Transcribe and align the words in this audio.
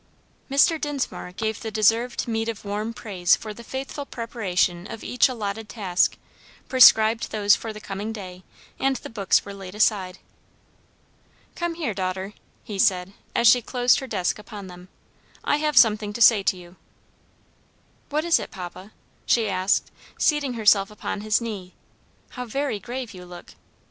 Mr. 0.49 0.81
Dinsmore 0.81 1.31
gave 1.31 1.59
the 1.61 1.69
deserved 1.69 2.27
meed 2.27 2.49
of 2.49 2.65
warm 2.65 2.91
praise 2.91 3.35
for 3.35 3.53
the 3.53 3.63
faithful 3.63 4.03
preparation 4.03 4.87
of 4.89 5.03
each 5.03 5.29
allotted 5.29 5.69
task, 5.69 6.17
prescribed 6.67 7.29
those 7.29 7.55
for 7.55 7.71
the 7.71 7.79
coming 7.79 8.11
day, 8.11 8.41
and 8.79 8.95
the 8.95 9.11
books 9.11 9.45
were 9.45 9.53
laid 9.53 9.75
aside. 9.75 10.17
"Come 11.55 11.75
here, 11.75 11.93
daughter," 11.93 12.33
he 12.63 12.79
said, 12.79 13.13
as 13.35 13.47
she 13.47 13.61
closed 13.61 13.99
her 13.99 14.07
desk 14.07 14.39
upon 14.39 14.65
them, 14.65 14.89
"I 15.43 15.57
have 15.57 15.77
something 15.77 16.13
to 16.13 16.21
say 16.21 16.41
to 16.41 16.57
you." 16.57 16.77
"What 18.09 18.25
is 18.25 18.39
it, 18.39 18.49
papa?" 18.49 18.93
she 19.27 19.47
asked, 19.47 19.91
seating 20.17 20.53
herself 20.53 20.89
upon 20.89 21.21
his 21.21 21.39
knee. 21.39 21.75
"How 22.29 22.45
very 22.45 22.79
grave 22.79 23.13
you 23.13 23.23
look." 23.23 23.53